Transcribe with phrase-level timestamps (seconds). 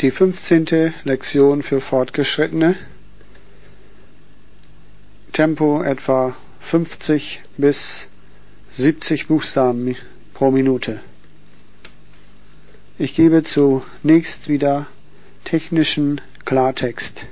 [0.00, 2.76] Die fünfzehnte Lektion für Fortgeschrittene.
[5.32, 8.08] Tempo etwa 50 bis
[8.70, 9.96] 70 Buchstaben
[10.34, 11.00] pro Minute.
[12.96, 14.86] Ich gebe zunächst wieder
[15.44, 17.26] technischen Klartext.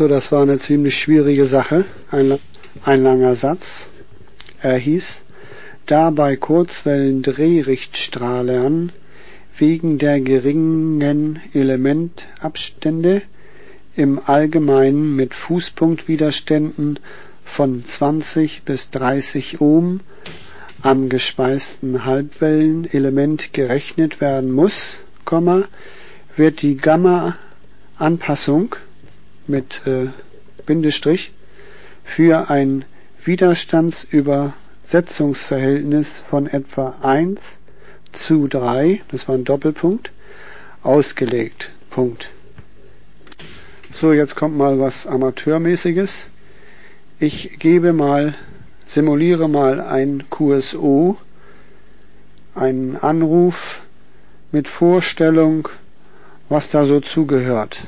[0.00, 1.84] So, das war eine ziemlich schwierige Sache.
[2.10, 2.38] Ein,
[2.82, 3.86] ein langer Satz.
[4.62, 5.20] Er hieß,
[5.84, 8.92] da bei Kurzwellen Drehrichtstrahlern
[9.58, 13.20] wegen der geringen Elementabstände
[13.94, 16.98] im Allgemeinen mit Fußpunktwiderständen
[17.44, 20.00] von 20 bis 30 Ohm
[20.80, 24.96] am gespeisten Halbwellenelement gerechnet werden muss,
[26.36, 28.76] wird die Gamma-Anpassung
[29.50, 30.06] mit äh,
[30.64, 31.32] Bindestrich
[32.04, 32.86] für ein
[33.24, 37.40] Widerstandsübersetzungsverhältnis von etwa 1
[38.12, 40.10] zu 3, das war ein Doppelpunkt,
[40.82, 41.70] ausgelegt.
[41.90, 42.30] Punkt.
[43.92, 46.28] So, jetzt kommt mal was Amateurmäßiges.
[47.18, 48.34] Ich gebe mal,
[48.86, 51.18] simuliere mal ein QSO,
[52.54, 53.82] einen Anruf
[54.52, 55.68] mit Vorstellung,
[56.48, 57.86] was da so zugehört.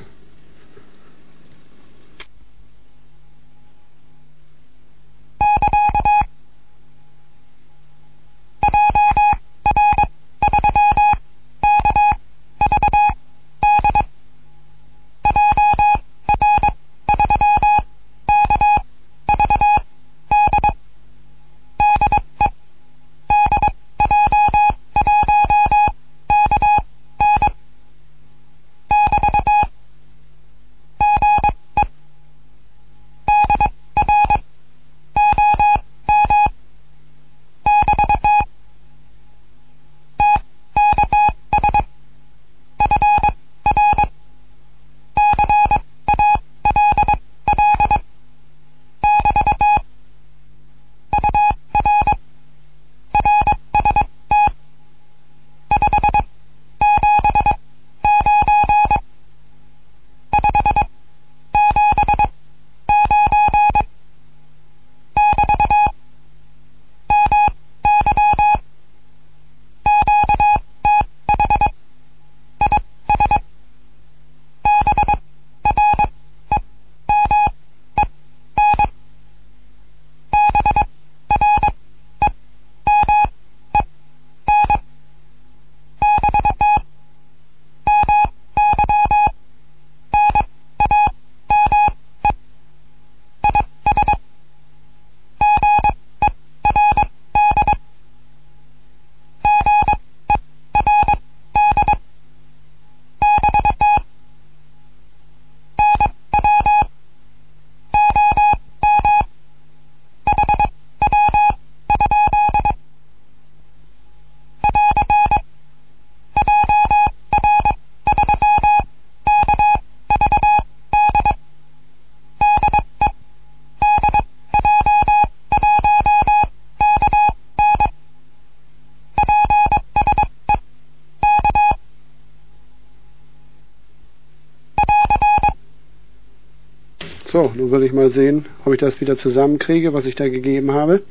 [137.32, 140.72] So, nun will ich mal sehen, ob ich das wieder zusammenkriege, was ich da gegeben
[140.72, 141.02] habe.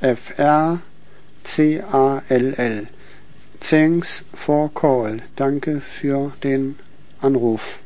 [0.00, 0.82] FR
[1.42, 2.88] CALL.
[3.58, 5.22] Thanks for call.
[5.34, 6.78] Danke für den
[7.20, 7.80] Anruf.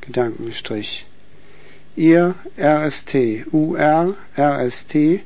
[0.00, 1.04] Gedankenstrich.
[1.94, 5.20] Ihr RST UR RST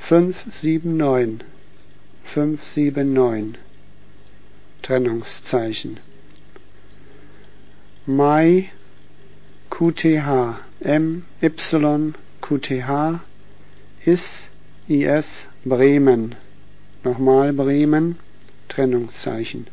[0.00, 1.46] 579
[2.24, 3.69] 579
[4.90, 6.00] Trennungszeichen.
[8.06, 8.72] Mai
[9.70, 11.22] QTH MY
[12.40, 13.20] QTH
[14.04, 14.48] IS
[14.88, 16.34] IS Bremen.
[17.04, 18.18] Nochmal Bremen
[18.68, 19.68] Trennungszeichen.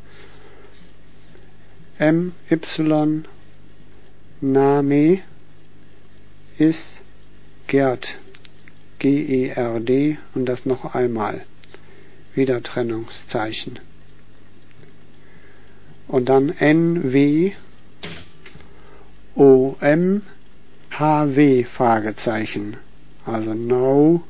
[1.98, 3.26] MY
[4.40, 5.24] Name
[6.60, 7.02] ist
[7.66, 8.20] Gerd
[9.00, 11.44] G-E-R-D und das noch einmal.
[12.36, 13.80] Wieder Trennungszeichen
[16.08, 17.52] und dann N W
[19.36, 20.22] O M
[20.92, 22.78] H W Fragezeichen.
[23.26, 24.24] Also No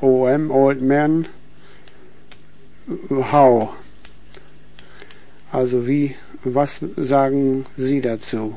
[0.00, 1.26] O M Old Man
[3.10, 3.70] How.
[5.52, 8.56] Also wie, was sagen Sie dazu?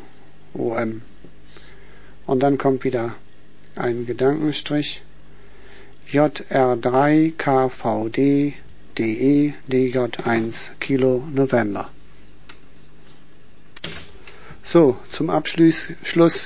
[0.53, 1.01] OM.
[2.25, 3.15] Und dann kommt wieder
[3.75, 5.03] ein Gedankenstrich.
[6.09, 8.53] JR3 KVD
[8.97, 11.89] DE DJ1 Kilo November.
[14.67, 15.93] So, zum Abschluss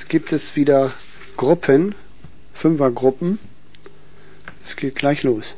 [0.08, 0.92] gibt es wieder
[1.38, 1.94] Gruppen,
[2.52, 3.38] Fünfergruppen.
[4.62, 5.54] Es geht gleich los.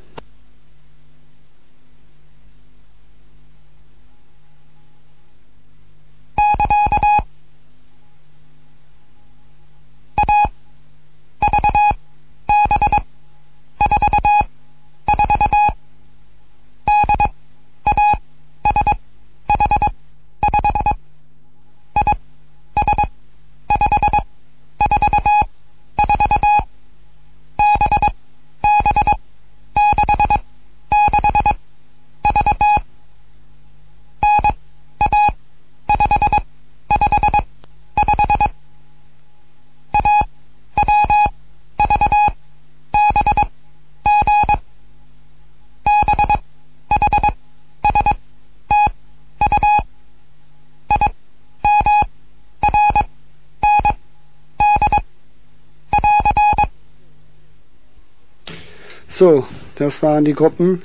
[59.22, 60.82] So, das waren die Gruppen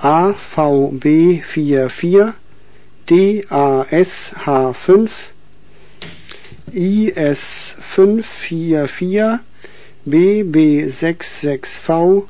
[0.00, 2.34] AVB44,
[3.08, 5.10] DASH5,
[6.72, 9.40] IS544,
[10.06, 12.22] BB66V,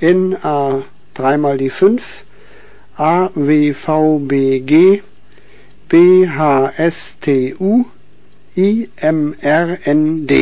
[0.00, 0.84] NA
[1.14, 2.24] 3 mal die 5,
[2.98, 5.02] AWVBG,
[5.88, 7.84] BHSTU,
[8.54, 10.32] IMRND.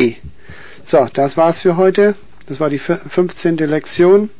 [0.83, 2.13] So, das war's für heute.
[2.49, 3.57] Das war die 15.
[3.57, 4.31] Lektion.